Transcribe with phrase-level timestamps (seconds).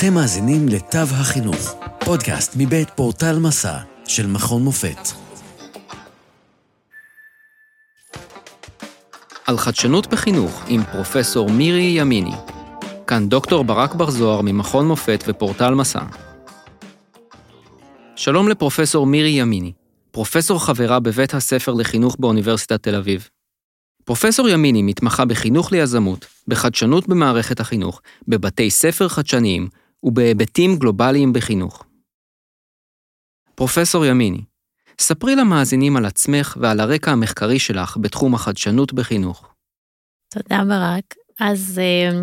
[0.00, 4.98] אתם מאזינים לתו החינוך, פודקאסט מבית פורטל מסע של מכון מופת.
[9.46, 12.34] על חדשנות בחינוך עם פרופסור מירי ימיני.
[13.06, 16.02] כאן דוקטור ברק בר זוהר ממכון מופת ופורטל מסע.
[18.16, 19.72] שלום לפרופסור מירי ימיני,
[20.10, 23.28] פרופסור חברה בבית הספר לחינוך באוניברסיטת תל אביב.
[24.04, 29.68] פרופסור ימיני מתמחה בחינוך ליזמות, בחדשנות במערכת החינוך, בבתי ספר חדשניים
[30.02, 31.84] ובהיבטים גלובליים בחינוך.
[33.54, 34.44] פרופסור ימיני,
[35.00, 39.54] ספרי למאזינים על עצמך ועל הרקע המחקרי שלך בתחום החדשנות בחינוך.
[40.28, 41.14] תודה, ברק.
[41.40, 42.20] אז אה,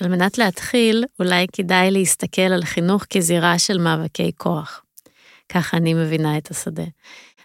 [0.00, 4.84] על מנת להתחיל, אולי כדאי להסתכל על חינוך כזירה של מאבקי כוח.
[5.48, 6.84] ככה אני מבינה את השדה.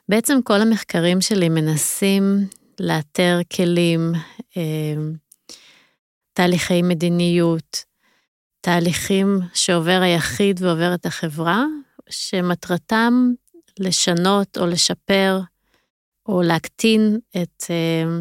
[0.09, 2.23] בעצם כל המחקרים שלי מנסים
[2.79, 4.11] לאתר כלים,
[4.57, 4.95] אה,
[6.33, 7.88] תהליכי מדיניות,
[8.61, 11.63] תהליכים שעובר היחיד ועוברת החברה,
[12.09, 13.31] שמטרתם
[13.79, 15.39] לשנות או לשפר
[16.27, 18.19] או להקטין את אה,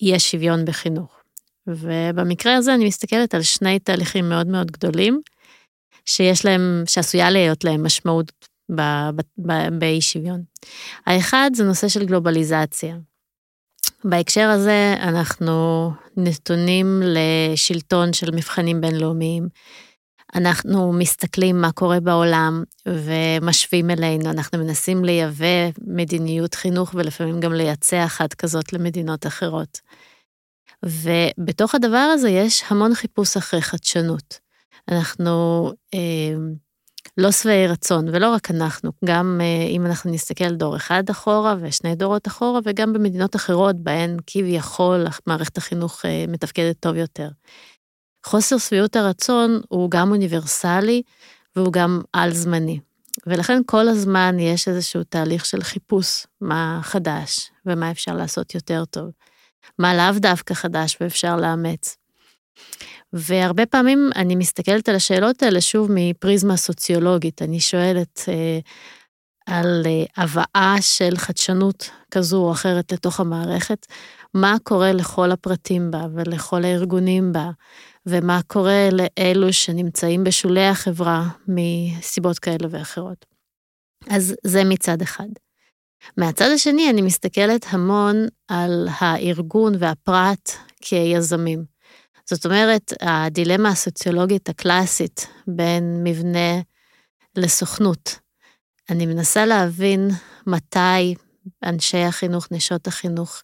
[0.00, 1.18] אי השוויון בחינוך.
[1.66, 5.20] ובמקרה הזה אני מסתכלת על שני תהליכים מאוד מאוד גדולים,
[6.04, 8.32] שיש להם, שעשויה להיות להם משמעות
[9.78, 10.42] באי שוויון.
[11.06, 12.96] האחד זה נושא של גלובליזציה.
[14.04, 19.48] בהקשר הזה אנחנו נתונים לשלטון של מבחנים בינלאומיים.
[20.34, 28.04] אנחנו מסתכלים מה קורה בעולם ומשווים אלינו, אנחנו מנסים לייבא מדיניות חינוך ולפעמים גם לייצא
[28.04, 29.80] אחת כזאת למדינות אחרות.
[30.84, 34.38] ובתוך הדבר הזה יש המון חיפוש אחרי חדשנות.
[34.90, 36.34] אנחנו אה,
[37.18, 41.94] לא שבעי רצון, ולא רק אנחנו, גם אה, אם אנחנו נסתכל דור אחד אחורה ושני
[41.94, 47.28] דורות אחורה, וגם במדינות אחרות בהן כביכול מערכת החינוך אה, מתפקדת טוב יותר.
[48.26, 51.02] חוסר שביעות הרצון הוא גם אוניברסלי
[51.56, 52.80] והוא גם על-זמני.
[53.26, 59.10] ולכן כל הזמן יש איזשהו תהליך של חיפוש מה חדש ומה אפשר לעשות יותר טוב.
[59.78, 61.96] מה לאו דווקא חדש ואפשר לאמץ.
[63.12, 67.42] והרבה פעמים אני מסתכלת על השאלות האלה שוב מפריזמה סוציולוגית.
[67.42, 68.58] אני שואלת אה,
[69.46, 73.86] על אה, הבאה של חדשנות כזו או אחרת לתוך המערכת,
[74.34, 77.50] מה קורה לכל הפרטים בה ולכל הארגונים בה,
[78.06, 83.26] ומה קורה לאלו שנמצאים בשולי החברה מסיבות כאלה ואחרות.
[84.10, 85.28] אז זה מצד אחד.
[86.16, 88.16] מהצד השני, אני מסתכלת המון
[88.48, 91.77] על הארגון והפרט כיזמים.
[92.30, 96.60] זאת אומרת, הדילמה הסוציולוגית הקלאסית בין מבנה
[97.36, 98.18] לסוכנות.
[98.90, 100.10] אני מנסה להבין
[100.46, 101.14] מתי
[101.64, 103.42] אנשי החינוך, נשות החינוך,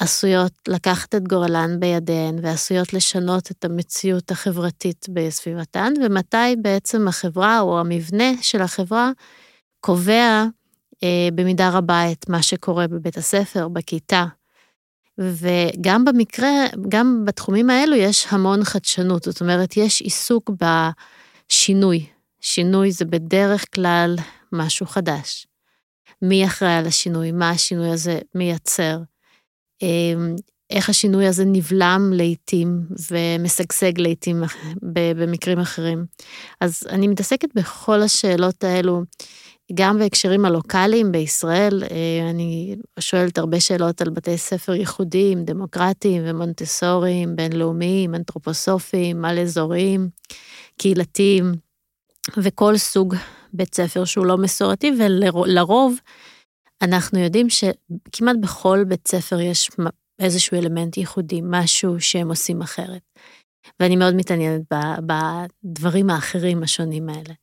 [0.00, 7.80] עשויות לקחת את גורלן בידיהן ועשויות לשנות את המציאות החברתית בסביבתן, ומתי בעצם החברה או
[7.80, 9.10] המבנה של החברה
[9.80, 10.44] קובע
[11.02, 14.24] אה, במידה רבה את מה שקורה בבית הספר, בכיתה.
[15.20, 16.50] וגם במקרה,
[16.88, 22.06] גם בתחומים האלו יש המון חדשנות, זאת אומרת, יש עיסוק בשינוי.
[22.40, 24.16] שינוי זה בדרך כלל
[24.52, 25.46] משהו חדש.
[26.22, 27.32] מי אחראי על השינוי?
[27.32, 28.98] מה השינוי הזה מייצר?
[29.82, 30.34] אמ,
[30.70, 34.42] איך השינוי הזה נבלם לעתים ומשגשג לעתים
[35.16, 36.04] במקרים אחרים.
[36.60, 39.02] אז אני מתעסקת בכל השאלות האלו,
[39.74, 47.36] גם בהקשרים הלוקאליים בישראל, אה, אני שואלת הרבה שאלות על בתי ספר ייחודיים, דמוקרטיים ומונטסוריים,
[47.36, 50.08] בינלאומיים, אנתרופוסופיים, על אזוריים,
[50.78, 51.52] קהילתיים,
[52.36, 53.14] וכל סוג
[53.52, 55.98] בית ספר שהוא לא מסורתי, ולרוב
[56.82, 59.70] אנחנו יודעים שכמעט בכל בית ספר יש
[60.18, 63.02] איזשהו אלמנט ייחודי, משהו שהם עושים אחרת.
[63.80, 64.62] ואני מאוד מתעניינת
[65.06, 67.39] בדברים האחרים השונים האלה.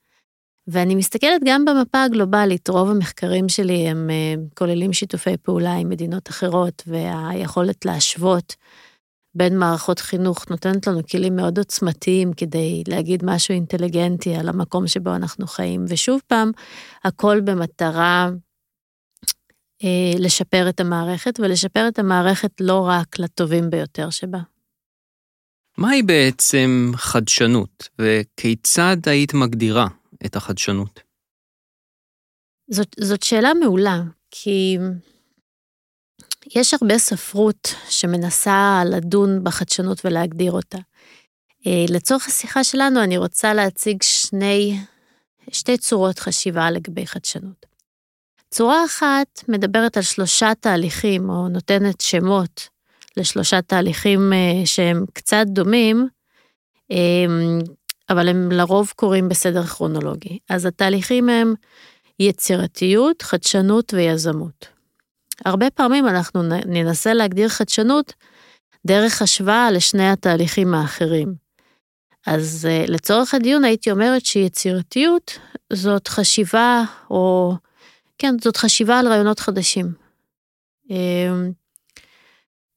[0.68, 6.30] ואני מסתכלת גם במפה הגלובלית, רוב המחקרים שלי הם אה, כוללים שיתופי פעולה עם מדינות
[6.30, 8.56] אחרות, והיכולת להשוות
[9.36, 15.16] בין מערכות חינוך נותנת לנו כלים מאוד עוצמתיים כדי להגיד משהו אינטליגנטי על המקום שבו
[15.16, 15.86] אנחנו חיים.
[15.88, 16.52] ושוב פעם,
[17.04, 18.30] הכל במטרה
[19.84, 24.40] אה, לשפר את המערכת, ולשפר את המערכת לא רק לטובים ביותר שבה.
[25.78, 29.88] מהי בעצם חדשנות, וכיצד היית מגדירה
[30.26, 31.00] את החדשנות?
[32.72, 34.78] זאת, זאת שאלה מעולה, כי
[36.56, 40.78] יש הרבה ספרות שמנסה לדון בחדשנות ולהגדיר אותה.
[41.68, 44.80] אה, לצורך השיחה שלנו אני רוצה להציג שני,
[45.52, 47.66] שתי צורות חשיבה לגבי חדשנות.
[48.52, 52.70] צורה אחת מדברת על שלושה תהליכים, או נותנת שמות
[53.18, 56.08] לשלושה תהליכים אה, שהם קצת דומים,
[56.92, 57.60] אמ,
[58.10, 60.40] אבל הם לרוב קורים בסדר כרונולוגי.
[60.50, 61.54] אז התהליכים הם
[62.20, 64.68] יצירתיות, חדשנות ויזמות.
[65.46, 68.14] הרבה פעמים אנחנו ננסה להגדיר חדשנות
[68.88, 71.34] דרך השוואה לשני התהליכים האחרים.
[72.28, 75.40] אז uh, לצורך הדיון הייתי אומרת שיצירתיות
[75.74, 77.54] זאת חשיבה, או
[78.18, 79.92] כן, זאת חשיבה על רעיונות חדשים.
[80.90, 80.92] Um,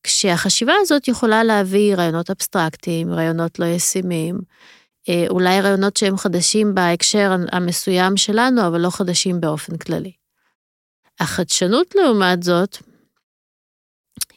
[0.02, 4.40] כשהחשיבה הזאת יכולה להביא רעיונות אבסטרקטיים, רעיונות לא ישימים,
[5.28, 10.12] אולי רעיונות שהם חדשים בהקשר המסוים שלנו, אבל לא חדשים באופן כללי.
[11.20, 12.76] החדשנות לעומת זאת,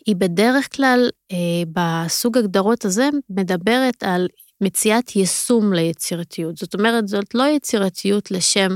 [0.06, 1.38] היא בדרך כלל, אה,
[1.74, 4.28] בסוג הגדרות הזה, מדברת על
[4.62, 6.58] מציאת יישום ליצירתיות.
[6.58, 8.70] זאת אומרת, זאת לא יצירתיות לשם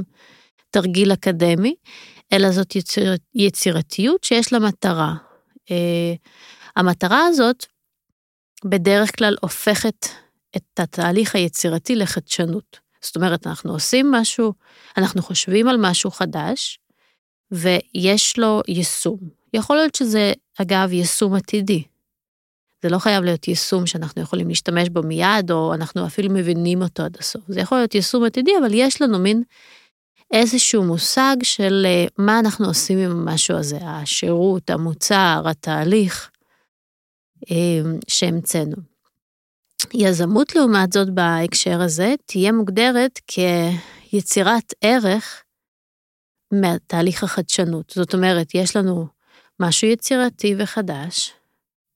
[0.69, 1.75] תרגיל אקדמי,
[2.33, 5.13] אלא זאת יציר, יצירתיות שיש לה מטרה.
[5.71, 6.13] אה,
[6.75, 7.65] המטרה הזאת
[8.65, 10.05] בדרך כלל הופכת
[10.57, 12.79] את התהליך היצירתי לחדשנות.
[13.01, 14.53] זאת אומרת, אנחנו עושים משהו,
[14.97, 16.79] אנחנו חושבים על משהו חדש,
[17.51, 19.17] ויש לו יישום.
[19.53, 21.83] יכול להיות שזה, אגב, יישום עתידי.
[22.83, 27.03] זה לא חייב להיות יישום שאנחנו יכולים להשתמש בו מיד, או אנחנו אפילו מבינים אותו
[27.03, 27.41] עד הסוף.
[27.47, 29.43] זה יכול להיות יישום עתידי, אבל יש לנו מין
[30.31, 36.31] איזשהו מושג של אה, מה אנחנו עושים עם המשהו הזה, השירות, המוצר, התהליך
[37.51, 38.96] אה, שהמצאנו.
[39.93, 45.43] יזמות, לעומת זאת, בהקשר הזה, תהיה מוגדרת כיצירת ערך
[46.53, 47.93] מתהליך החדשנות.
[47.95, 49.07] זאת אומרת, יש לנו
[49.59, 51.33] משהו יצירתי וחדש,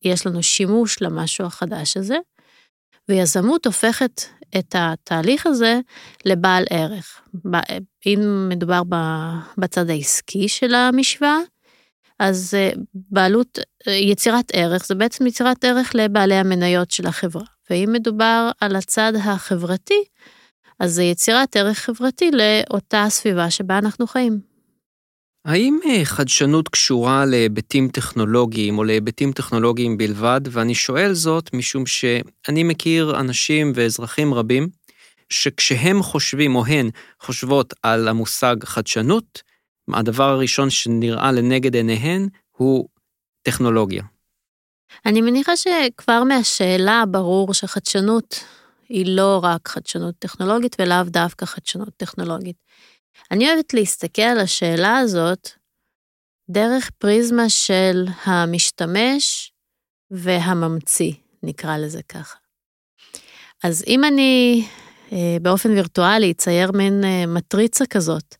[0.03, 2.17] יש לנו שימוש למשהו החדש הזה,
[3.09, 4.21] ויזמות הופכת
[4.59, 5.79] את התהליך הזה
[6.25, 7.21] לבעל ערך.
[8.05, 8.81] אם מדובר
[9.57, 11.37] בצד העסקי של המשוואה,
[12.19, 17.43] אז אה, בעלות, אה, יצירת ערך זה בעצם יצירת ערך לבעלי המניות של החברה.
[17.71, 20.03] ואם מדובר על הצד החברתי,
[20.79, 24.39] אז זה יצירת ערך חברתי לאותה סביבה שבה אנחנו חיים.
[25.45, 30.41] האם אה, חדשנות קשורה להיבטים טכנולוגיים או להיבטים טכנולוגיים בלבד?
[30.51, 34.69] ואני שואל זאת משום שאני מכיר אנשים ואזרחים רבים
[35.29, 36.89] שכשהם חושבים או הן
[37.19, 39.41] חושבות על המושג חדשנות,
[39.93, 42.87] הדבר הראשון שנראה לנגד עיניהן הוא
[43.41, 44.03] טכנולוגיה.
[45.05, 48.43] אני מניחה שכבר מהשאלה ברור שחדשנות
[48.89, 52.55] היא לא רק חדשנות טכנולוגית ולאו דווקא חדשנות טכנולוגית.
[53.31, 55.49] אני אוהבת להסתכל על השאלה הזאת
[56.49, 59.53] דרך פריזמה של המשתמש
[60.11, 61.13] והממציא,
[61.43, 62.37] נקרא לזה ככה.
[63.63, 64.65] אז אם אני
[65.11, 68.35] אה, באופן וירטואלי אצייר מין אה, מטריצה כזאת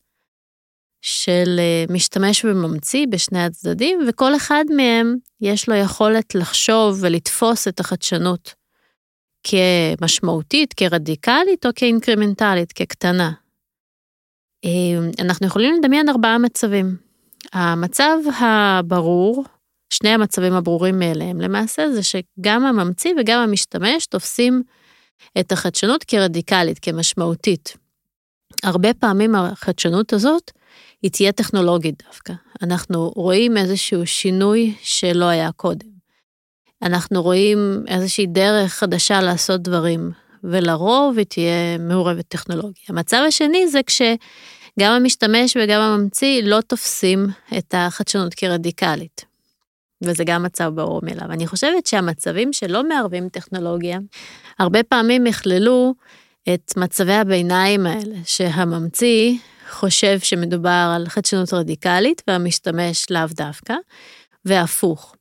[1.01, 7.79] של אה, משתמש וממציא בשני הצדדים, וכל אחד מהם יש לו יכולת לחשוב ולתפוס את
[7.79, 8.53] החדשנות
[9.43, 13.31] כמשמעותית, כרדיקלית או כאינקרמנטלית, כקטנה.
[14.65, 14.69] אה,
[15.19, 16.97] אנחנו יכולים לדמיין ארבעה מצבים.
[17.53, 19.43] המצב הברור,
[19.89, 24.63] שני המצבים הברורים מאליהם למעשה, זה שגם הממציא וגם המשתמש תופסים
[25.39, 27.77] את החדשנות כרדיקלית, כמשמעותית.
[28.63, 30.51] הרבה פעמים החדשנות הזאת
[31.01, 32.33] היא תהיה טכנולוגית דווקא.
[32.61, 35.87] אנחנו רואים איזשהו שינוי שלא היה קודם.
[36.81, 40.11] אנחנו רואים איזושהי דרך חדשה לעשות דברים,
[40.43, 42.83] ולרוב היא תהיה מעורבת טכנולוגיה.
[42.89, 49.25] המצב השני זה כשגם המשתמש וגם הממציא לא תופסים את החדשנות כרדיקלית.
[50.03, 51.31] וזה גם מצב ברור מאליו.
[51.31, 53.99] אני חושבת שהמצבים שלא מערבים טכנולוגיה,
[54.59, 55.93] הרבה פעמים יכללו
[56.53, 59.37] את מצבי הביניים האלה, שהממציא
[59.71, 63.73] חושב שמדובר על חדשנות רדיקלית והמשתמש לאו דווקא,
[64.45, 65.15] והפוך.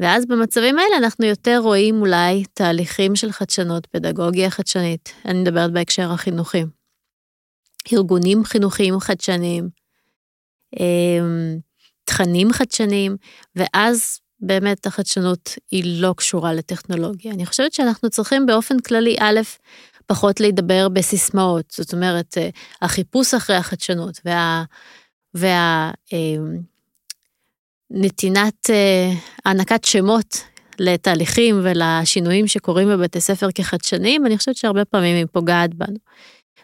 [0.00, 6.12] ואז במצבים האלה אנחנו יותר רואים אולי תהליכים של חדשנות, פדגוגיה חדשנית, אני מדברת בהקשר
[6.12, 6.64] החינוכי.
[7.92, 9.68] ארגונים חינוכיים חדשניים,
[10.80, 11.58] אמ,
[12.04, 13.16] תכנים חדשניים,
[13.56, 17.32] ואז באמת החדשנות היא לא קשורה לטכנולוגיה.
[17.32, 19.40] אני חושבת שאנחנו צריכים באופן כללי, א',
[20.06, 22.48] פחות להידבר בסיסמאות, זאת אומרת, אה,
[22.82, 24.64] החיפוש אחרי החדשנות וה...
[25.34, 26.58] וה אמ,
[27.90, 29.12] נתינת, אה,
[29.44, 30.44] הענקת שמות
[30.78, 35.96] לתהליכים ולשינויים שקורים בבתי ספר כחדשניים, אני חושבת שהרבה פעמים היא פוגעת בנו.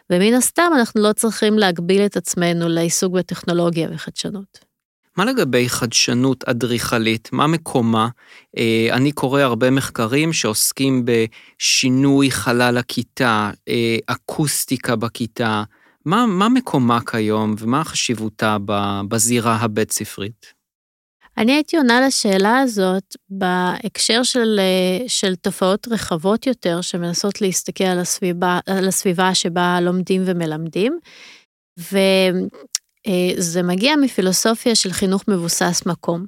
[0.09, 4.70] ומן הסתם אנחנו לא צריכים להגביל את עצמנו לעיסוק בטכנולוגיה וחדשנות.
[5.17, 7.29] מה לגבי חדשנות אדריכלית?
[7.31, 8.07] מה מקומה?
[8.57, 15.63] אה, אני קורא הרבה מחקרים שעוסקים בשינוי חלל הכיתה, אה, אקוסטיקה בכיתה.
[16.05, 18.57] מה, מה מקומה כיום ומה חשיבותה
[19.07, 20.61] בזירה הבית ספרית?
[21.37, 27.99] אני הייתי עונה לשאלה הזאת בהקשר של, אה, של תופעות רחבות יותר, שמנסות להסתכל על
[27.99, 30.99] הסביבה, על הסביבה שבה לומדים ומלמדים,
[33.07, 36.25] אה, מגיע מפילוסופיה של חינוך מבוסס מקום.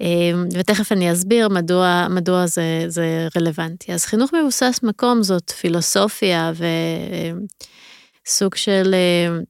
[0.00, 3.92] אה, ותכף אני אסביר מדוע, מדוע זה, זה רלוונטי.
[3.92, 6.52] אז חינוך מבוסס מקום זאת פילוסופיה
[8.26, 8.94] וסוג של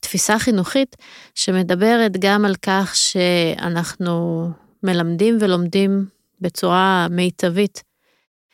[0.01, 0.97] תפיסה חינוכית
[1.35, 4.49] שמדברת גם על כך שאנחנו
[4.83, 6.07] מלמדים ולומדים
[6.41, 7.83] בצורה מיטבית,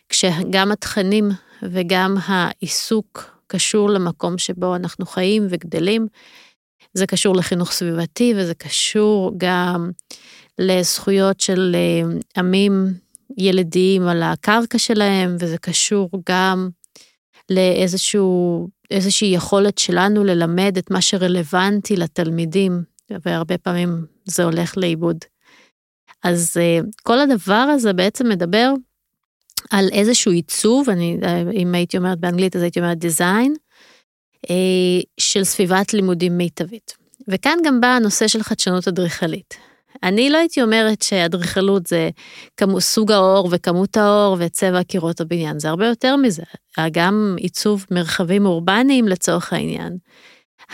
[0.08, 1.28] כשגם התכנים
[1.62, 6.06] וגם העיסוק קשור למקום שבו אנחנו חיים וגדלים.
[6.94, 9.90] זה קשור לחינוך סביבתי וזה קשור גם
[10.58, 12.94] לזכויות של אה, עמים
[13.38, 16.68] ילידיים על הקרקע שלהם, וזה קשור גם
[17.50, 22.82] לאיזושהי יכולת שלנו ללמד את מה שרלוונטי לתלמידים,
[23.26, 25.16] והרבה פעמים זה הולך לאיבוד.
[26.22, 28.72] אז אה, כל הדבר הזה בעצם מדבר
[29.70, 33.54] על איזשהו עיצוב, אני, אה, אם הייתי אומרת באנגלית אז הייתי אומרת דיזיין,
[35.20, 36.94] של סביבת לימודים מיטבית.
[37.28, 39.54] וכאן גם בא הנושא של חדשנות אדריכלית.
[40.02, 42.10] אני לא הייתי אומרת שאדריכלות זה
[42.56, 46.42] כמו, סוג האור וכמות האור וצבע קירות הבניין, זה הרבה יותר מזה.
[46.92, 49.96] גם עיצוב מרחבים אורבניים לצורך העניין.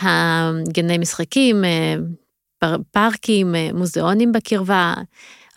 [0.01, 1.95] הגני משחקים, אה,
[2.91, 4.93] פארקים, אה, מוזיאונים בקרבה,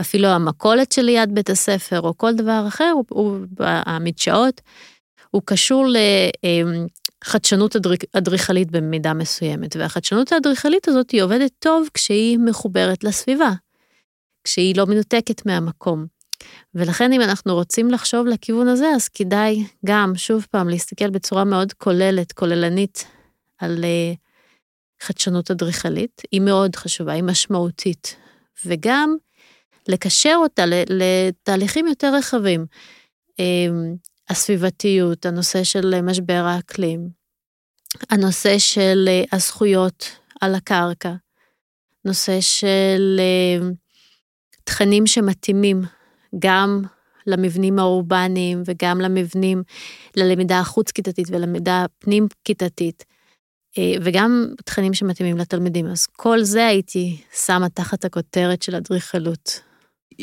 [0.01, 4.61] אפילו המכולת שליד בית הספר או כל דבר אחר, הוא, הוא, המדשאות,
[5.31, 5.87] הוא קשור
[7.23, 7.77] לחדשנות
[8.17, 13.51] אדריכלית במידה מסוימת, והחדשנות האדריכלית הזאת היא עובדת טוב כשהיא מחוברת לסביבה,
[14.45, 16.07] כשהיא לא מנותקת מהמקום.
[16.75, 21.73] ולכן אם אנחנו רוצים לחשוב לכיוון הזה, אז כדאי גם, שוב פעם, להסתכל בצורה מאוד
[21.73, 23.07] כוללת, כוללנית,
[23.59, 24.17] על uh,
[25.03, 26.23] חדשנות אדריכלית.
[26.33, 28.17] היא מאוד חשובה, היא משמעותית.
[28.67, 29.17] וגם
[29.89, 32.67] לקשר אותה לתהליכים יותר רחבים.
[33.31, 37.09] Um, הסביבתיות, הנושא של משבר האקלים,
[38.11, 41.13] הנושא של אה, הזכויות על הקרקע,
[42.05, 43.69] נושא של אה,
[44.65, 45.83] תכנים שמתאימים
[46.39, 46.83] גם
[47.27, 49.63] למבנים האורבניים וגם למבנים,
[50.17, 53.05] ללמידה החוץ-כיתתית ולמידה פנים-כיתתית,
[53.79, 55.87] אה, וגם תכנים שמתאימים לתלמידים.
[55.87, 59.72] אז כל זה הייתי שמה תחת הכותרת של אדריכלות.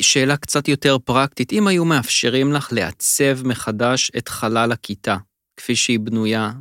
[0.03, 5.17] שאלה קצת יותר פרקטית, אם היו מאפשרים לך לעצב מחדש את חלל הכיתה,
[5.57, 6.51] כפי שהיא בנויה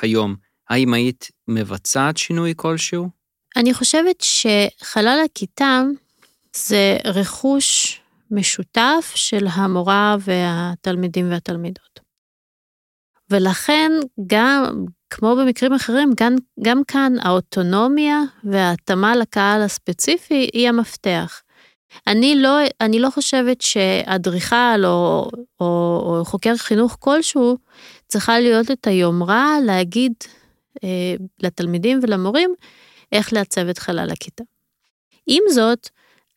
[0.00, 0.36] כיום,
[0.70, 3.08] האם היית מבצעת שינוי כלשהו?
[3.56, 5.82] אני חושבת שחלל הכיתה
[6.56, 8.00] זה רכוש
[8.30, 12.00] משותף של המורה והתלמידים והתלמידות.
[13.30, 13.92] ולכן
[14.26, 21.42] גם, כמו במקרים אחרים, גם, גם כאן האוטונומיה וההתאמה לקהל הספציפי היא המפתח.
[22.06, 25.30] אני לא, אני לא חושבת שאדריכל או,
[25.60, 25.66] או,
[26.04, 27.56] או חוקר חינוך כלשהו
[28.06, 30.12] צריכה להיות את היומרה להגיד
[30.84, 32.54] אה, לתלמידים ולמורים
[33.12, 34.44] איך לעצב את חלל הכיתה.
[35.26, 35.88] עם זאת,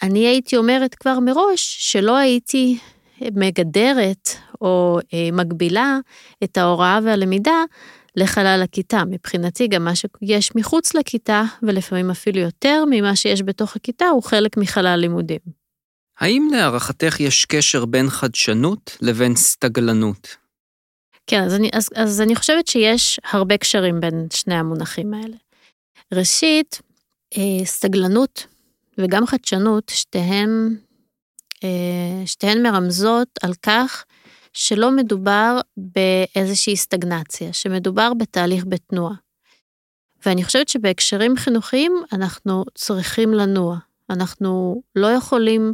[0.03, 2.77] אני הייתי אומרת כבר מראש שלא הייתי
[3.21, 4.29] מגדרת
[4.61, 5.97] או אה, מגבילה
[6.43, 7.63] את ההוראה והלמידה
[8.15, 9.03] לחלל הכיתה.
[9.05, 14.57] מבחינתי גם מה שיש מחוץ לכיתה, ולפעמים אפילו יותר ממה שיש בתוך הכיתה, הוא חלק
[14.57, 15.39] מחלל לימודים.
[16.19, 20.35] האם להערכתך יש קשר בין חדשנות לבין סטגלנות?
[21.27, 25.35] כן, אז אני, אז, אז אני חושבת שיש הרבה קשרים בין שני המונחים האלה.
[26.13, 26.81] ראשית,
[27.37, 28.47] אה, סטגלנות
[28.97, 30.75] וגם חדשנות, שתיהן,
[31.63, 34.05] אה, שתיהן מרמזות על כך
[34.53, 39.15] שלא מדובר באיזושהי סטגנציה, שמדובר בתהליך בתנועה.
[40.25, 43.77] ואני חושבת שבהקשרים חינוכיים אנחנו צריכים לנוע.
[44.09, 45.73] אנחנו לא יכולים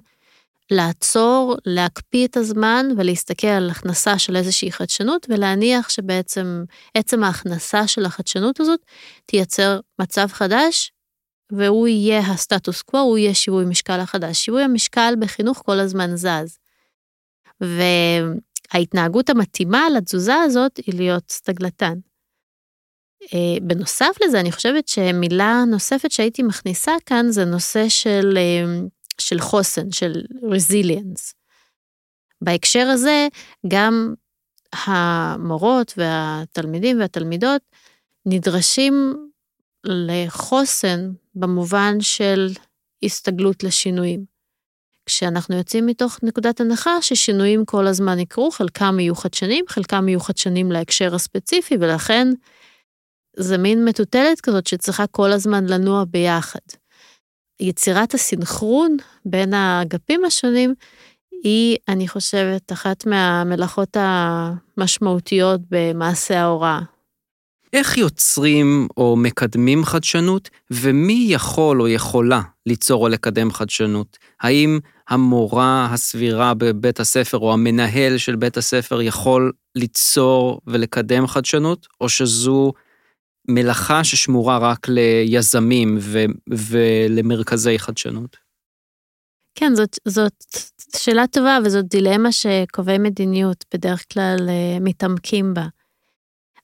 [0.71, 8.05] לעצור, להקפיא את הזמן ולהסתכל על הכנסה של איזושהי חדשנות ולהניח שבעצם עצם ההכנסה של
[8.05, 8.79] החדשנות הזאת
[9.25, 10.91] תייצר מצב חדש
[11.51, 14.45] והוא יהיה הסטטוס קוו, הוא יהיה שיווי משקל החדש.
[14.45, 16.57] שיווי המשקל בחינוך כל הזמן זז.
[18.71, 21.99] ההתנהגות המתאימה לתזוזה הזאת היא להיות סטגלטן.
[23.33, 29.39] אה, בנוסף לזה, אני חושבת שמילה נוספת שהייתי מכניסה כאן זה נושא של, אה, של
[29.39, 30.11] חוסן, של
[30.43, 31.33] resilience.
[32.41, 33.27] בהקשר הזה,
[33.67, 34.13] גם
[34.73, 37.61] המורות והתלמידים והתלמידות
[38.25, 39.13] נדרשים
[39.83, 42.49] לחוסן במובן של
[43.03, 44.36] הסתגלות לשינויים.
[45.07, 50.71] כשאנחנו יוצאים מתוך נקודת הנחה ששינויים כל הזמן יקרו, חלקם יהיו חדשנים, חלקם יהיו חדשנים
[50.71, 52.27] להקשר הספציפי, ולכן
[53.37, 56.59] זה מין מטוטלת כזאת שצריכה כל הזמן לנוע ביחד.
[57.59, 60.73] יצירת הסינכרון בין האגפים השונים
[61.43, 66.81] היא, אני חושבת, אחת מהמלאכות המשמעותיות במעשה ההוראה.
[67.73, 74.17] איך יוצרים או מקדמים חדשנות, ומי יכול או יכולה ליצור או לקדם חדשנות?
[74.41, 82.09] האם המורה הסבירה בבית הספר או המנהל של בית הספר יכול ליצור ולקדם חדשנות, או
[82.09, 82.73] שזו
[83.47, 88.37] מלאכה ששמורה רק ליזמים ו- ולמרכזי חדשנות?
[89.55, 90.43] כן, זאת, זאת
[90.95, 95.67] שאלה טובה וזאת דילמה שקובעי מדיניות בדרך כלל אה, מתעמקים בה.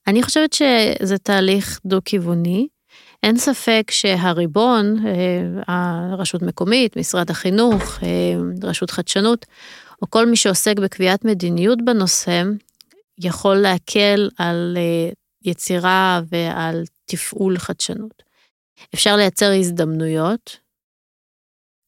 [0.07, 2.67] אני חושבת שזה תהליך דו-כיווני.
[3.23, 9.45] אין ספק שהריבון, אה, הרשות מקומית, משרד החינוך, אה, רשות חדשנות,
[10.01, 12.43] או כל מי שעוסק בקביעת מדיניות בנושא,
[13.17, 14.77] יכול להקל על
[15.43, 18.23] יצירה ועל תפעול חדשנות.
[18.93, 20.57] אפשר לייצר הזדמנויות,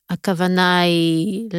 [0.09, 1.49] הכוונה היא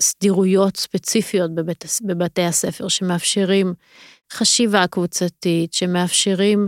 [0.00, 3.74] לסדירויות ספציפיות בבית, בבתי הספר שמאפשרים
[4.32, 6.66] חשיבה קבוצתית, שמאפשרים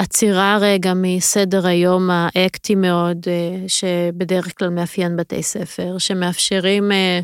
[0.00, 7.20] עצירה רגע מסדר היום האקטי מאוד, אה, שבדרך כלל מאפיין בתי ספר, שמאפשרים אה,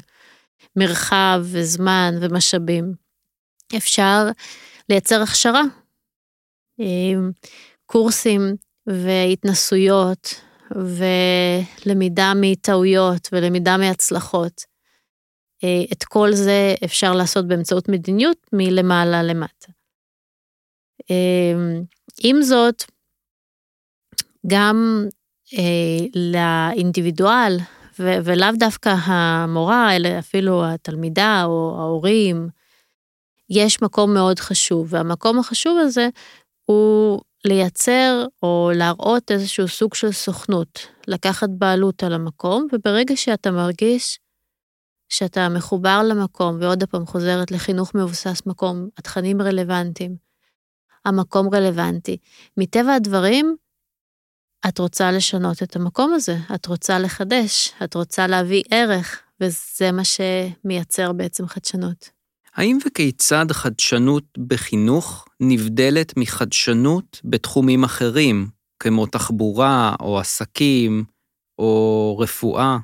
[0.76, 2.92] מרחב וזמן ומשאבים.
[3.76, 4.22] אפשר
[4.88, 5.62] לייצר הכשרה,
[6.80, 7.14] אה,
[7.86, 8.40] קורסים
[8.86, 10.40] והתנסויות
[10.70, 14.76] ולמידה מטעויות ולמידה מהצלחות.
[15.92, 19.72] את כל זה אפשר לעשות באמצעות מדיניות מלמעלה למטה.
[22.22, 22.84] עם זאת,
[24.46, 25.06] גם
[25.58, 27.56] אה, לאינדיבידואל,
[27.98, 32.48] ולאו דווקא המורה, אלא אפילו התלמידה או ההורים,
[33.50, 36.08] יש מקום מאוד חשוב, והמקום החשוב הזה
[36.64, 44.18] הוא לייצר או להראות איזשהו סוג של סוכנות, לקחת בעלות על המקום, וברגע שאתה מרגיש
[45.08, 50.25] שאתה מחובר למקום, ועוד פעם חוזרת לחינוך מבוסס מקום, התכנים רלוונטיים,
[51.06, 52.16] המקום רלוונטי.
[52.56, 53.56] מטבע הדברים,
[54.68, 60.02] את רוצה לשנות את המקום הזה, את רוצה לחדש, את רוצה להביא ערך, וזה מה
[60.04, 62.10] שמייצר בעצם חדשנות.
[62.54, 68.48] האם וכיצד חדשנות בחינוך נבדלת מחדשנות בתחומים אחרים,
[68.80, 71.04] כמו תחבורה או עסקים
[71.58, 72.78] או רפואה?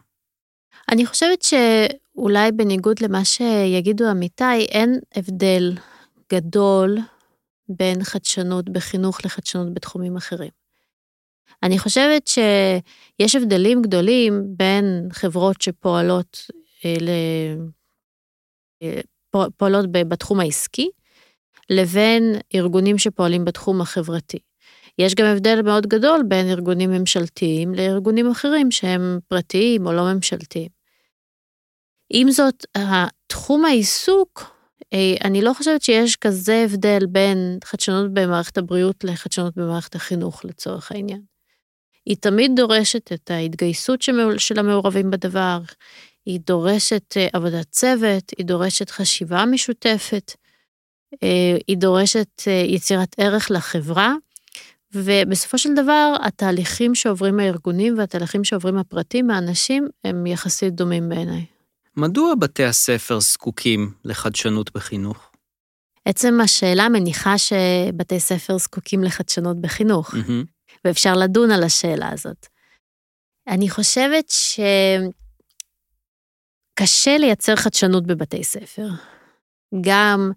[0.90, 5.72] אני חושבת שאולי בניגוד למה שיגידו עמיתיי, אין הבדל
[6.32, 6.98] גדול
[7.68, 10.51] בין חדשנות בחינוך לחדשנות בתחומים אחרים.
[11.62, 16.46] אני חושבת שיש הבדלים גדולים בין חברות שפועלות
[16.85, 17.55] אה,
[19.57, 20.90] פועלות בתחום העסקי,
[21.70, 22.22] לבין
[22.55, 24.38] ארגונים שפועלים בתחום החברתי.
[24.98, 30.68] יש גם הבדל מאוד גדול בין ארגונים ממשלתיים לארגונים אחרים שהם פרטיים או לא ממשלתיים.
[32.11, 32.66] עם זאת,
[33.27, 34.51] תחום העיסוק, אה,
[35.24, 41.22] אני לא חושבת שיש כזה הבדל בין חדשנות במערכת הבריאות לחדשנות במערכת החינוך לצורך העניין.
[42.06, 44.02] היא תמיד דורשת את ההתגייסות
[44.38, 45.58] של המעורבים בדבר,
[46.26, 50.32] היא דורשת אה, עבודת צוות, היא דורשת חשיבה משותפת,
[51.22, 54.14] אה, היא דורשת אה, יצירת ערך לחברה,
[54.94, 61.51] ובסופו של דבר, התהליכים שעוברים הארגונים והתהליכים שעוברים הפרטים מהאנשים הם יחסית דומים בעיניי.
[61.96, 65.31] מדוע בתי הספר זקוקים לחדשנות בחינוך?
[66.05, 70.46] עצם השאלה מניחה שבתי ספר זקוקים לחדשנות בחינוך, mm-hmm.
[70.85, 72.46] ואפשר לדון על השאלה הזאת.
[73.48, 74.61] אני חושבת ש...
[76.74, 78.88] קשה לייצר חדשנות בבתי ספר.
[79.81, 80.33] גם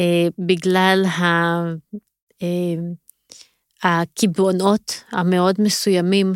[0.00, 1.24] אה, בגלל ה,
[2.42, 2.76] אה,
[3.82, 6.32] הקיבעונות המאוד מסוימים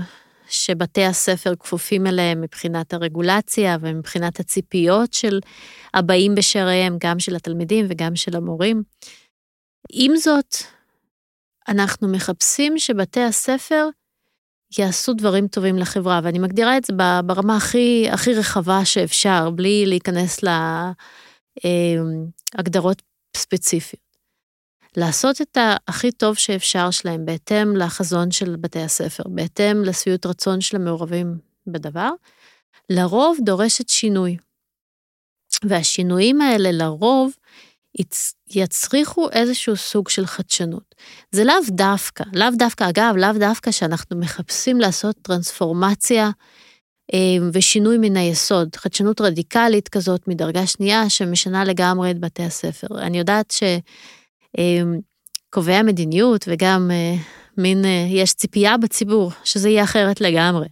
[0.53, 5.41] שבתי הספר כפופים אליהם מבחינת הרגולציה ומבחינת הציפיות של
[5.95, 8.83] הבאים בשעריהם, גם של התלמידים וגם של המורים.
[9.93, 10.57] עם זאת,
[11.69, 13.89] אנחנו מחפשים שבתי הספר
[14.79, 16.93] יעשו דברים טובים לחברה, ואני מגדירה את זה
[17.27, 20.41] ברמה הכי, הכי רחבה שאפשר, בלי להיכנס
[22.55, 23.03] להגדרות
[23.37, 24.02] ספציפיות.
[24.97, 30.77] לעשות את הכי טוב שאפשר שלהם בהתאם לחזון של בתי הספר, בהתאם לשביעות רצון של
[30.77, 32.11] המעורבים בדבר,
[32.91, 34.37] לרוב דורשת שינוי.
[35.65, 37.33] והשינויים האלה לרוב
[38.51, 40.95] יצריכו איזשהו סוג של חדשנות.
[41.31, 46.31] זה לאו דווקא, לאו דווקא, אגב, לאו דווקא שאנחנו מחפשים לעשות טרנספורמציה
[47.15, 47.19] אה,
[47.53, 52.87] ושינוי מן היסוד, חדשנות רדיקלית כזאת מדרגה שנייה שמשנה לגמרי את בתי הספר.
[52.99, 53.81] אני יודעת שקובעי
[54.59, 54.83] אה,
[55.79, 57.15] המדיניות וגם אה,
[57.59, 60.69] מין, יש ציפייה בציבור שזה יהיה אחרת לגמרי.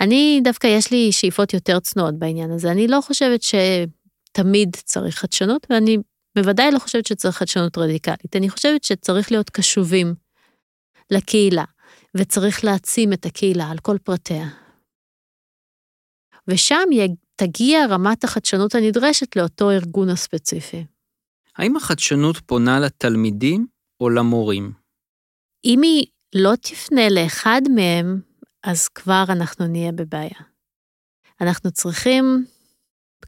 [0.00, 2.70] אני דווקא יש לי שאיפות יותר צנועות בעניין הזה.
[2.70, 5.98] אני לא חושבת שתמיד צריך חדשנות, ואני
[6.36, 8.36] בוודאי לא חושבת שצריך חדשנות רדיקלית.
[8.36, 10.14] אני חושבת שצריך להיות קשובים
[11.10, 11.64] לקהילה,
[12.16, 14.48] וצריך להעצים את הקהילה על כל פרטיה.
[16.48, 16.88] ושם
[17.36, 20.84] תגיע רמת החדשנות הנדרשת לאותו ארגון הספציפי.
[21.58, 23.66] האם החדשנות פונה לתלמידים
[24.00, 24.72] או למורים?
[25.64, 28.20] אם היא לא תפנה לאחד מהם,
[28.62, 30.40] אז כבר אנחנו נהיה בבעיה.
[31.40, 32.44] אנחנו צריכים,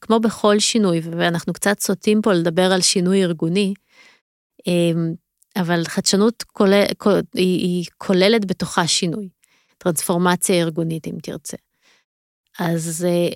[0.01, 3.75] כמו בכל שינוי, ואנחנו קצת סוטים פה לדבר על שינוי ארגוני,
[4.67, 5.15] אמ,
[5.57, 6.85] אבל חדשנות כולל,
[7.35, 9.29] היא, היא כוללת בתוכה שינוי,
[9.79, 11.57] טרנספורמציה ארגונית אם תרצה.
[12.59, 13.33] אז אה,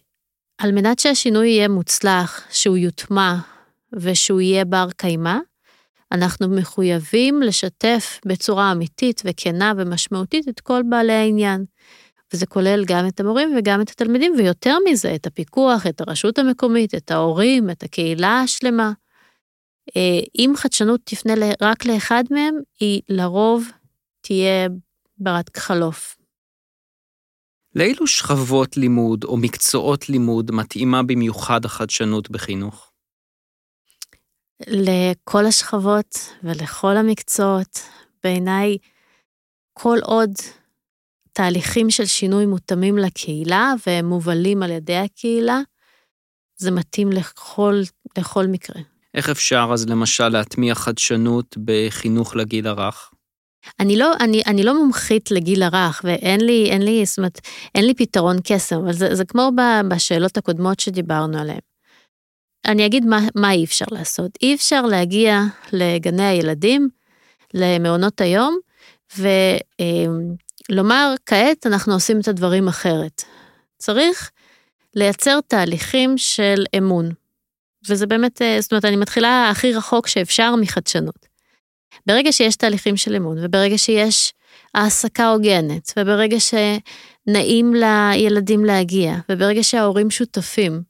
[0.59, 3.54] על מנת שהשינוי יהיה מוצלח, שהוא יוטמע
[3.97, 5.39] ושהוא יהיה בר קיימא,
[6.13, 11.65] אנחנו מחויבים לשתף בצורה אמיתית וכנה ומשמעותית את כל בעלי העניין.
[12.33, 16.95] וזה כולל גם את המורים וגם את התלמידים, ויותר מזה, את הפיקוח, את הרשות המקומית,
[16.95, 18.93] את ההורים, את הקהילה השלמה.
[19.97, 23.69] אה, אם חדשנות תפנה רק לאחד מהם, היא לרוב
[24.21, 24.69] תהיה
[25.19, 26.17] ברת חלוף.
[27.75, 32.94] לאילו שכבות לימוד או מקצועות לימוד מתאימה במיוחד החדשנות בחינוך?
[34.67, 37.81] לכל השכבות ולכל המקצועות.
[38.25, 38.79] בעיניי,
[39.73, 40.31] כל עוד
[41.33, 45.61] תהליכים של שינוי מותאמים לקהילה והם מובלים על ידי הקהילה,
[46.57, 47.83] זה מתאים לכל,
[48.19, 48.83] לכל מקרה.
[49.15, 53.11] איך אפשר אז למשל להטמיע חדשנות בחינוך לגיל הרך?
[53.81, 57.41] אני לא, אני, אני לא מומחית לגיל הרך, ואין לי, אין לי, זאת אומרת,
[57.75, 59.51] אין לי פתרון קסם, אבל זה, זה כמו
[59.89, 61.74] בשאלות הקודמות שדיברנו עליהן.
[62.67, 64.31] אני אגיד מה, מה אי אפשר לעשות.
[64.43, 65.41] אי אפשר להגיע
[65.73, 66.89] לגני הילדים,
[67.55, 68.59] למעונות היום,
[69.19, 73.23] ולומר, כעת אנחנו עושים את הדברים אחרת.
[73.79, 74.31] צריך
[74.95, 77.11] לייצר תהליכים של אמון.
[77.89, 81.27] וזה באמת, אה, זאת אומרת, אני מתחילה הכי רחוק שאפשר מחדשנות.
[82.07, 84.33] ברגע שיש תהליכים של אמון, וברגע שיש
[84.75, 90.83] העסקה הוגנת, וברגע שנעים לילדים להגיע, וברגע שההורים שותפים,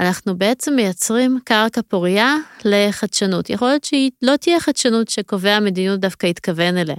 [0.00, 2.34] אנחנו בעצם מייצרים קרקע פורייה
[2.64, 3.50] לחדשנות.
[3.50, 6.96] יכול להיות שהיא לא תהיה חדשנות שקובע המדיניות דווקא התכוון אליה.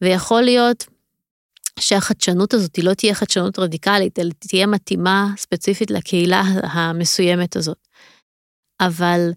[0.00, 0.86] ויכול להיות
[1.78, 7.88] שהחדשנות הזאת היא לא תהיה חדשנות רדיקלית, אלא תהיה מתאימה ספציפית לקהילה המסוימת הזאת.
[8.80, 9.30] אבל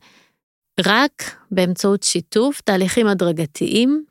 [0.86, 4.06] רק באמצעות שיתוף תהליכים הדרגתיים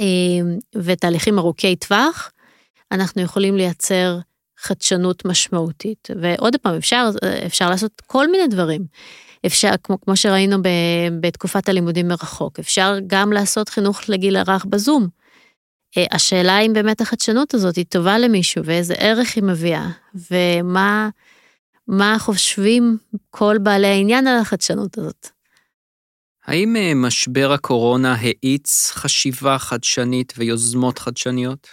[0.00, 2.30] אה, ותהליכים ארוכי טווח,
[2.92, 4.18] אנחנו יכולים לייצר
[4.64, 6.08] חדשנות משמעותית.
[6.22, 7.10] ועוד פעם, אפשר,
[7.46, 8.84] אפשר לעשות כל מיני דברים.
[9.46, 10.68] אפשר, כמו, כמו שראינו ב,
[11.20, 15.08] בתקופת הלימודים מרחוק, אפשר גם לעשות חינוך לגיל הרך בזום.
[15.96, 19.88] אה, השאלה אם באמת החדשנות הזאת היא טובה למישהו ואיזה ערך היא מביאה,
[20.30, 21.08] ומה
[21.88, 22.96] מה חושבים
[23.30, 25.28] כל בעלי העניין על החדשנות הזאת.
[26.44, 31.68] האם אה, משבר הקורונה האיץ חשיבה חדשנית ויוזמות חדשניות?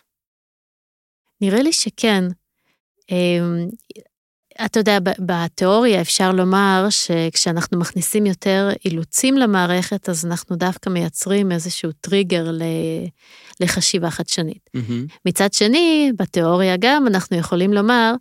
[1.42, 2.24] נראה לי שכן.
[3.12, 3.68] אמ,
[4.66, 11.92] אתה יודע, בתיאוריה אפשר לומר שכשאנחנו מכניסים יותר אילוצים למערכת, אז אנחנו דווקא מייצרים איזשהו
[11.92, 12.52] טריגר
[13.60, 14.70] לחשיבה חדשנית.
[14.78, 15.20] Mm-hmm.
[15.26, 18.14] מצד שני, בתיאוריה גם אנחנו יכולים לומר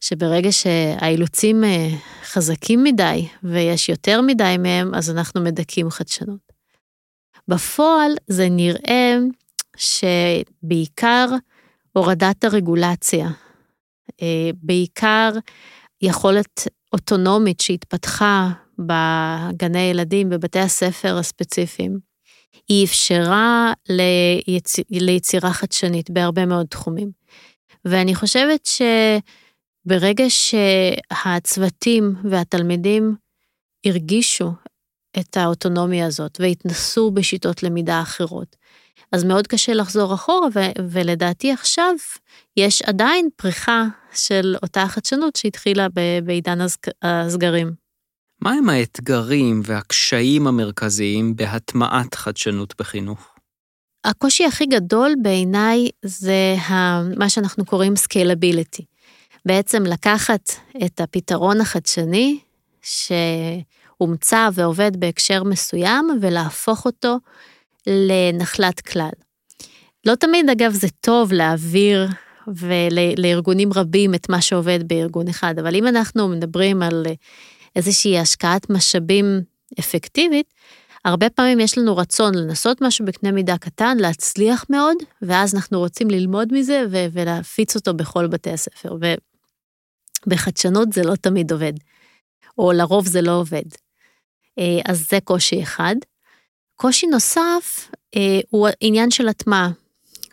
[0.00, 1.88] שברגע שהאילוצים אה,
[2.24, 6.40] חזקים מדי ויש יותר מדי מהם, אז אנחנו מדכאים חדשנות.
[7.48, 9.16] בפועל זה נראה
[9.76, 11.26] שבעיקר
[11.92, 13.28] הורדת הרגולציה,
[14.62, 15.30] בעיקר
[16.02, 21.98] יכולת אוטונומית שהתפתחה בגני ילדים, בבתי הספר הספציפיים,
[22.68, 24.76] היא אפשרה ליצ...
[24.90, 27.10] ליצירה חדשנית בהרבה מאוד תחומים.
[27.84, 28.68] ואני חושבת
[29.86, 33.14] שברגע שהצוותים והתלמידים
[33.86, 34.52] הרגישו
[35.18, 38.56] את האוטונומיה הזאת והתנסו בשיטות למידה אחרות,
[39.14, 41.94] אז מאוד קשה לחזור אחורה, ו- ולדעתי עכשיו
[42.56, 45.86] יש עדיין פריחה של אותה חדשנות שהתחילה
[46.24, 46.58] בעידן
[47.02, 47.72] הסגרים.
[48.42, 53.28] מהם האתגרים והקשיים המרכזיים בהטמעת חדשנות בחינוך?
[54.04, 56.56] הקושי הכי גדול בעיניי זה
[57.16, 58.84] מה שאנחנו קוראים scalability.
[59.46, 60.50] בעצם לקחת
[60.84, 62.38] את הפתרון החדשני
[62.82, 67.18] שהומצא ועובד בהקשר מסוים ולהפוך אותו
[67.86, 69.10] לנחלת כלל.
[70.06, 72.08] לא תמיד, אגב, זה טוב להעביר
[72.46, 77.06] ולארגונים רבים את מה שעובד בארגון אחד, אבל אם אנחנו מדברים על
[77.76, 79.40] איזושהי השקעת משאבים
[79.80, 80.54] אפקטיבית,
[81.04, 86.10] הרבה פעמים יש לנו רצון לנסות משהו בקנה מידה קטן, להצליח מאוד, ואז אנחנו רוצים
[86.10, 88.96] ללמוד מזה ו- ולהפיץ אותו בכל בתי הספר.
[90.26, 91.72] ובחדשנות זה לא תמיד עובד,
[92.58, 93.64] או לרוב זה לא עובד.
[94.58, 95.96] אה, אז זה קושי אחד.
[96.76, 99.70] קושי נוסף אה, הוא עניין של הטמעה.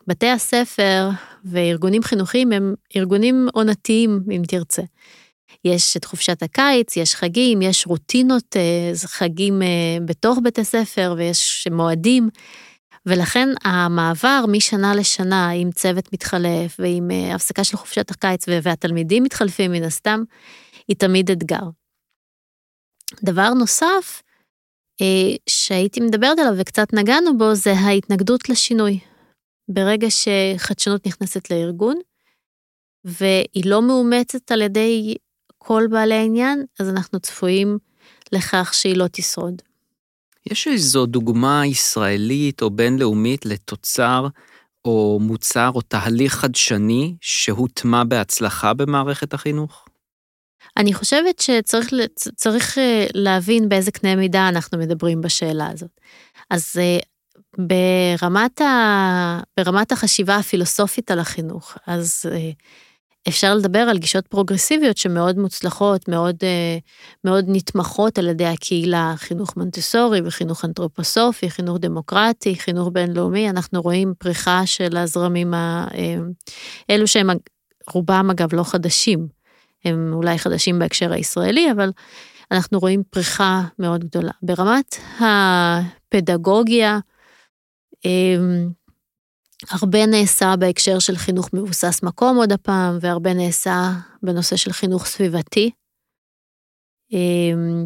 [0.08, 1.10] בתי הספר
[1.46, 4.82] וארגונים חינוכיים הם ארגונים עונתיים, אם תרצה.
[5.66, 11.68] יש את חופשת הקיץ, יש חגים, יש רוטינות, אה, חגים אה, בתוך בית הספר ויש
[11.72, 12.30] מועדים,
[13.06, 19.72] ולכן המעבר משנה לשנה עם צוות מתחלף ועם אה, הפסקה של חופשת הקיץ והתלמידים מתחלפים
[19.72, 20.24] מן הסתם,
[20.88, 21.64] היא תמיד אתגר.
[23.24, 24.22] דבר נוסף
[25.50, 29.00] שהייתי מדברת עליו וקצת נגענו בו, זה ההתנגדות לשינוי.
[29.68, 31.96] ברגע שחדשנות נכנסת לארגון,
[33.06, 35.16] והיא לא מאומצת על ידי
[35.58, 37.78] כל בעלי העניין, אז אנחנו צפויים
[38.32, 39.62] לכך שהיא לא תשרוד.
[40.52, 44.28] יש איזו דוגמה ישראלית או בינלאומית לתוצר
[44.86, 49.86] או מוצר או תהליך חדשני שהוטמע בהצלחה במערכת החינוך?
[50.78, 56.00] אני חושבת שצריך אה, להבין באיזה קנה מידה אנחנו מדברים בשאלה הזאת.
[56.50, 57.00] אז אה,
[57.58, 62.50] ברמת, ה, ברמת החשיבה הפילוסופית על החינוך, אז אה,
[63.28, 66.36] אפשר לדבר על גישות פרוגרסיביות שמאוד מוצלחות, מאוד,
[67.24, 74.14] מאוד נתמכות על ידי הקהילה, חינוך מונטסורי וחינוך אנתרופוסופי, חינוך דמוקרטי, חינוך בינלאומי, אנחנו רואים
[74.18, 75.54] פריחה של הזרמים
[76.90, 77.30] האלו שהם
[77.94, 79.28] רובם אגב לא חדשים,
[79.86, 81.92] הם אולי חדשים בהקשר הישראלי, אבל
[82.52, 84.32] אנחנו רואים פריחה מאוד גדולה.
[84.42, 87.00] ברמת הפדגוגיה,
[88.06, 88.70] אמ,
[89.70, 93.92] הרבה נעשה בהקשר של חינוך מבוסס מקום עוד הפעם, והרבה נעשה
[94.24, 95.72] בנושא של חינוך סביבתי.
[97.12, 97.86] אמ,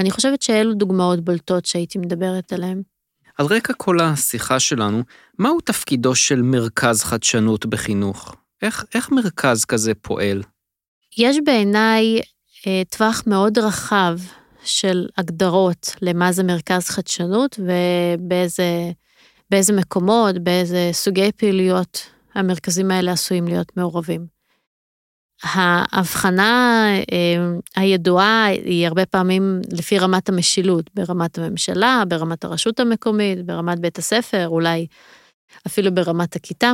[0.00, 2.82] אני חושבת שאלו דוגמאות בולטות שהייתי מדברת עליהן.
[3.38, 5.02] על רקע כל השיחה שלנו,
[5.38, 8.34] מהו תפקידו של מרכז חדשנות בחינוך?
[8.62, 10.42] איך, איך מרכז כזה פועל?
[11.18, 12.20] יש בעיניי
[12.66, 14.18] אה, טווח מאוד רחב
[14.64, 18.90] של הגדרות למה זה מרכז חדשנות ובאיזה
[19.50, 24.26] באיזה מקומות, באיזה סוגי פעילויות המרכזים האלה עשויים להיות מעורבים.
[25.42, 27.36] ההבחנה אה,
[27.76, 34.48] הידועה היא הרבה פעמים לפי רמת המשילות, ברמת הממשלה, ברמת הרשות המקומית, ברמת בית הספר,
[34.48, 34.86] אולי
[35.66, 36.72] אפילו ברמת הכיתה.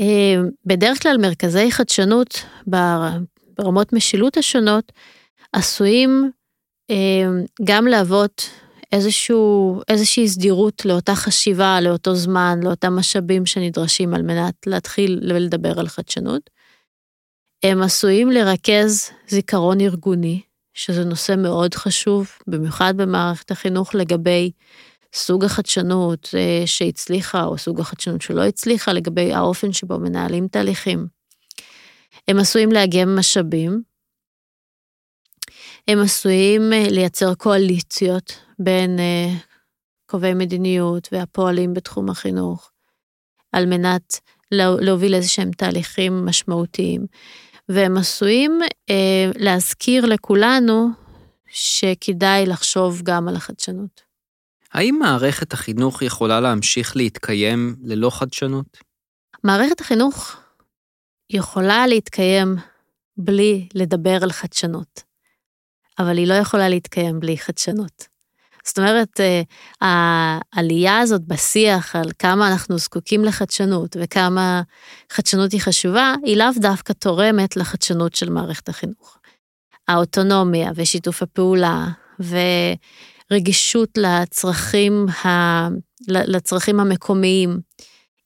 [0.00, 2.44] אה, בדרך כלל מרכזי חדשנות
[3.56, 4.92] ברמות משילות השונות
[5.52, 6.30] עשויים
[6.90, 7.26] אה,
[7.64, 8.50] גם להוות
[8.92, 15.88] איזשהו, איזושהי סדירות לאותה חשיבה, לאותו זמן, לאותם משאבים שנדרשים על מנת להתחיל לדבר על
[15.88, 16.50] חדשנות.
[17.62, 20.40] הם עשויים לרכז זיכרון ארגוני,
[20.74, 24.50] שזה נושא מאוד חשוב, במיוחד במערכת החינוך לגבי
[25.14, 31.06] סוג החדשנות אה, שהצליחה, או סוג החדשנות שלא הצליחה, לגבי האופן שבו מנהלים תהליכים.
[32.28, 33.82] הם עשויים לאגם משאבים,
[35.88, 39.34] הם עשויים אה, לייצר קואליציות בין אה,
[40.06, 42.70] קובעי מדיניות והפועלים בתחום החינוך,
[43.52, 44.20] על מנת
[44.52, 47.06] להוביל איזה שהם תהליכים משמעותיים.
[47.68, 48.60] והם עשויים
[49.36, 50.88] להזכיר לכולנו
[51.48, 54.13] שכדאי לחשוב גם על החדשנות.
[54.74, 58.78] האם מערכת החינוך יכולה להמשיך להתקיים ללא חדשנות?
[59.44, 60.36] מערכת החינוך
[61.30, 62.56] יכולה להתקיים
[63.16, 65.02] בלי לדבר על חדשנות,
[65.98, 68.14] אבל היא לא יכולה להתקיים בלי חדשנות.
[68.66, 69.42] זאת אומרת, אה,
[70.52, 74.62] העלייה הזאת בשיח על כמה אנחנו זקוקים לחדשנות וכמה
[75.12, 79.18] חדשנות היא חשובה, היא לאו דווקא תורמת לחדשנות של מערכת החינוך.
[79.88, 81.86] האוטונומיה ושיתוף הפעולה
[83.30, 85.28] ורגישות לצרכים, ה...
[86.08, 87.60] לצרכים המקומיים,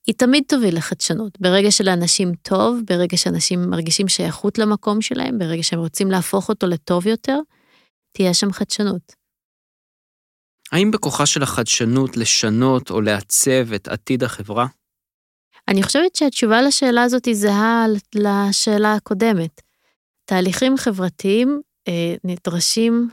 [0.06, 1.40] היא תמיד תוביל לחדשנות.
[1.40, 7.06] ברגע שלאנשים טוב, ברגע שאנשים מרגישים שייכות למקום שלהם, ברגע שהם רוצים להפוך אותו לטוב
[7.06, 7.38] יותר,
[8.12, 9.12] תהיה שם חדשנות.
[10.72, 14.66] האם בכוחה של החדשנות לשנות או לעצב את עתיד החברה?
[15.68, 19.61] אני חושבת שהתשובה לשאלה הזאת היא זהה לשאלה הקודמת.
[20.24, 23.08] תהליכים חברתיים אה, נדרשים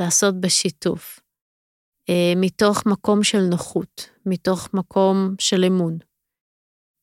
[0.00, 1.20] לעשות בשיתוף,
[2.08, 5.98] אה, מתוך מקום של נוחות, מתוך מקום של אמון.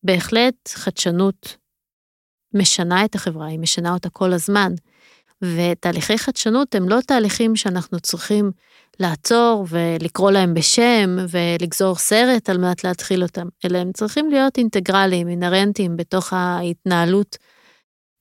[0.06, 1.58] בהחלט חדשנות
[2.54, 4.72] משנה את החברה, היא משנה אותה כל הזמן,
[5.42, 8.52] ותהליכי חדשנות הם לא תהליכים שאנחנו צריכים
[9.00, 15.28] לעצור ולקרוא להם בשם ולגזור סרט על מנת להתחיל אותם, אלא הם צריכים להיות אינטגרליים,
[15.28, 17.38] אינהרנטיים בתוך ההתנהלות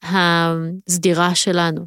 [0.03, 1.87] הסדירה שלנו.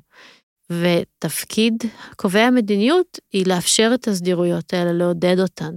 [0.72, 1.84] ותפקיד
[2.16, 5.76] קובעי המדיניות היא לאפשר את הסדירויות האלה, לעודד אותן.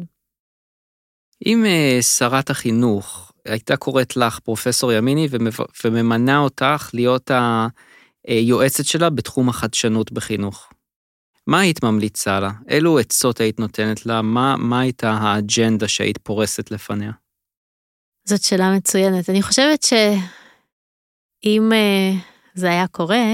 [1.47, 5.29] אם uh, שרת החינוך הייתה קוראת לך פרופסור ימיני
[5.85, 7.31] וממנה אותך להיות
[8.27, 10.71] היועצת שלה בתחום החדשנות בחינוך,
[11.47, 12.51] מה היית ממליצה לה?
[12.69, 14.23] אילו עצות היית נותנת לה?
[14.23, 17.13] מה, מה הייתה האג'נדה שהיית פורסת לפניה?
[18.25, 19.31] זאת שאלה מצוינת.
[19.31, 22.17] אני חושבת שאם uh,
[22.55, 23.25] זה היה קורה,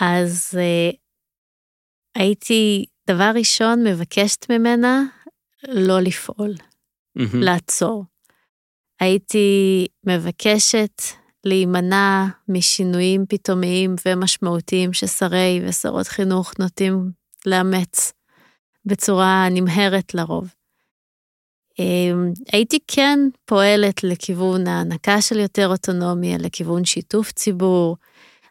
[0.00, 0.96] אז uh,
[2.14, 5.02] הייתי, דבר ראשון, מבקשת ממנה
[5.68, 6.54] לא לפעול,
[7.18, 7.36] mm-hmm.
[7.36, 8.04] לעצור.
[9.00, 11.02] הייתי מבקשת
[11.44, 17.10] להימנע משינויים פתאומיים ומשמעותיים ששרי ושרות חינוך נוטים
[17.46, 18.12] לאמץ
[18.84, 20.54] בצורה נמהרת לרוב.
[21.78, 27.96] אמ, הייתי כן פועלת לכיוון הענקה של יותר אוטונומיה, לכיוון שיתוף ציבור,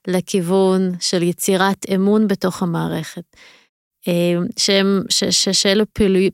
[0.07, 3.23] לכיוון של יצירת אמון בתוך המערכת.
[4.07, 5.85] אמ, שהם, ש, ש, שאלו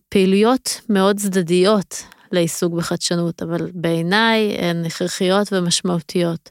[0.09, 6.49] פעילויות מאוד צדדיות לעיסוק בחדשנות, אבל בעיניי הן הכרחיות ומשמעותיות.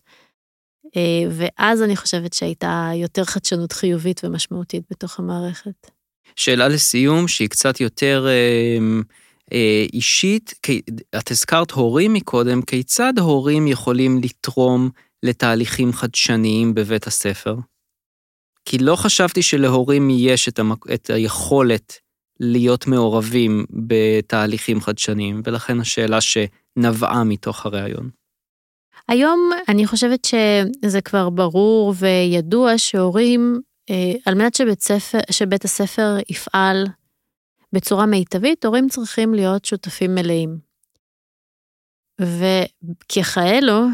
[0.97, 5.91] אה, ואז אני חושבת שהייתה יותר חדשנות חיובית ומשמעותית בתוך המערכת.
[6.37, 8.79] שאלה לסיום, שהיא קצת יותר אה,
[9.53, 10.55] אה, אישית,
[11.19, 14.91] את הזכרת הורים מקודם, כיצד הורים יכולים לתרום
[15.23, 17.57] לתהליכים חדשניים בבית הספר?
[18.65, 20.93] כי לא חשבתי שלהורים יש את, המק...
[20.95, 21.99] את היכולת
[22.41, 28.11] להיות מעורבים בתהליכים חדשניים, ולכן השאלה שנבעה מתוך הראיון.
[29.09, 36.17] היום אני חושבת שזה כבר ברור וידוע שהורים, אה, על מנת שבית, ספר, שבית הספר
[36.29, 36.87] יפעל
[37.73, 40.59] בצורה מיטבית, הורים צריכים להיות שותפים מלאים.
[42.21, 43.87] וככאלו,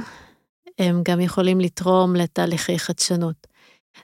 [0.79, 3.55] הם גם יכולים לתרום לתהליכי חדשנות.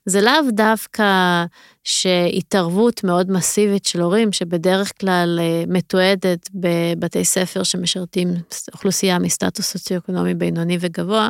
[0.06, 1.44] זה לאו דווקא
[1.85, 8.28] שהתערבות מאוד מסיבית של הורים, שבדרך כלל אה, מתועדת בבתי ספר שמשרתים
[8.72, 11.28] אוכלוסייה מסטטוס סוציו-אקונומי בינוני וגבוה,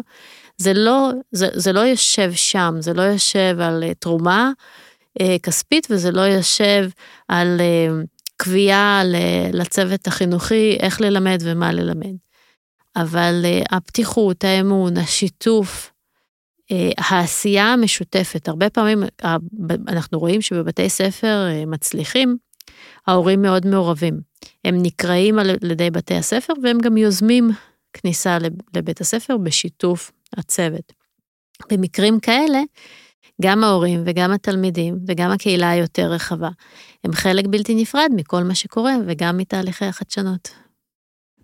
[0.57, 4.51] זה לא, זה, זה לא יושב שם, זה לא יושב על אה, תרומה
[5.21, 6.89] אה, כספית וזה לא יושב
[7.29, 7.61] על
[8.37, 9.03] קביעה
[9.53, 12.30] לצוות החינוכי איך ללמד ומה ללמד.
[13.03, 15.93] אבל הפתיחות, האמון, השיתוף,
[16.73, 19.03] אה, העשייה המשותפת, הרבה פעמים
[19.89, 22.37] אנחנו רואים שבבתי ספר אה, מצליחים,
[23.07, 24.21] ההורים מאוד מעורבים.
[24.65, 27.51] הם נקראים על ידי בתי הספר והם גם יוזמים
[27.93, 28.39] כניסה
[28.75, 30.93] לבית הספר בשיתוף הצוות.
[31.73, 32.61] במקרים כאלה,
[33.43, 36.49] גם ההורים וגם התלמידים וגם הקהילה היותר רחבה,
[37.05, 40.51] הם חלק בלתי נפרד מכל מה שקורה וגם מתהליכי החדשנות.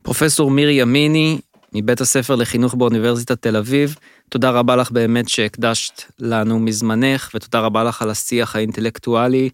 [0.03, 1.39] פרופסור מירי ימיני,
[1.79, 3.97] מבית הספר לחינוך באוניברסיטת תל אביב.
[4.29, 9.51] תודה רבה לך באמת שהקדשת לנו מזמנך, ותודה רבה לך על השיח האינטלקטואלי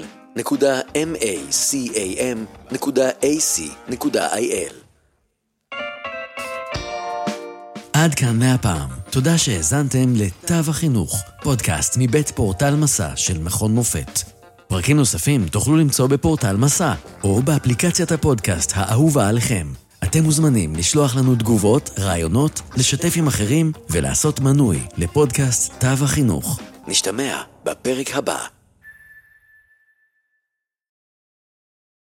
[8.06, 8.90] עד כאן מהפעם.
[9.10, 14.20] תודה שהאזנתם לתו החינוך, פודקאסט מבית פורטל מסע של מכון מופת.
[14.68, 19.68] פרקים נוספים תוכלו למצוא בפורטל מסע, או באפליקציית הפודקאסט האהובה עליכם.
[20.04, 26.60] אתם מוזמנים לשלוח לנו תגובות, רעיונות, לשתף עם אחרים ולעשות מנוי לפודקאסט תו החינוך.
[26.88, 28.38] נשתמע בפרק הבא.